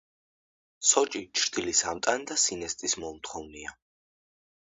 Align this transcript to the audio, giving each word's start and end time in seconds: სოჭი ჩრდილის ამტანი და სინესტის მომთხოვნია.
სოჭი 0.91 1.21
ჩრდილის 1.41 1.81
ამტანი 1.91 2.27
და 2.33 2.37
სინესტის 2.45 2.97
მომთხოვნია. 3.03 3.77